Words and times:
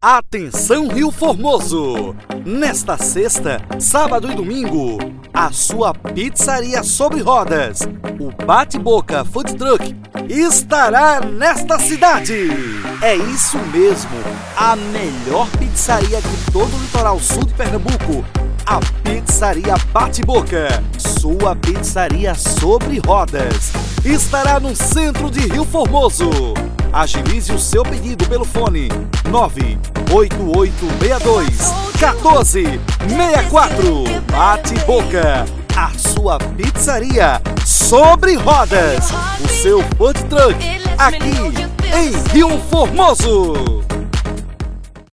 Atenção 0.00 0.86
Rio 0.86 1.10
Formoso! 1.10 2.14
Nesta 2.46 2.96
sexta, 2.96 3.60
sábado 3.80 4.30
e 4.30 4.34
domingo, 4.36 4.96
a 5.34 5.50
sua 5.50 5.92
pizzaria 5.92 6.84
sobre 6.84 7.20
rodas, 7.20 7.80
o 8.20 8.30
Bate-Boca 8.44 9.24
Food 9.24 9.56
Truck, 9.56 9.96
estará 10.28 11.20
nesta 11.20 11.80
cidade! 11.80 12.48
É 13.02 13.16
isso 13.16 13.58
mesmo, 13.72 14.16
a 14.56 14.76
melhor 14.76 15.50
pizzaria 15.58 16.22
de 16.22 16.52
todo 16.52 16.76
o 16.76 16.80
litoral 16.80 17.18
sul 17.18 17.44
de 17.44 17.54
Pernambuco, 17.54 18.24
a 18.64 18.78
Pizzaria 19.02 19.74
Bate-Boca, 19.92 20.80
sua 20.96 21.56
pizzaria 21.56 22.36
sobre 22.36 23.00
rodas, 23.04 23.72
estará 24.04 24.60
no 24.60 24.76
centro 24.76 25.28
de 25.28 25.40
Rio 25.40 25.64
Formoso. 25.64 26.54
Agilize 26.92 27.52
o 27.52 27.58
seu 27.58 27.82
pedido 27.82 28.24
pelo 28.26 28.44
fone 28.44 28.88
98862 29.30 31.72
1464. 32.00 34.04
Bate 34.30 34.74
Boca, 34.86 35.44
a 35.76 35.90
sua 35.98 36.38
pizzaria 36.38 37.42
sobre 37.64 38.34
rodas. 38.34 39.10
O 39.44 39.48
seu 39.48 39.82
food 39.96 40.22
truck 40.24 40.56
aqui 40.98 41.38
em 41.94 42.10
Rio 42.32 42.60
Formoso. 42.70 43.78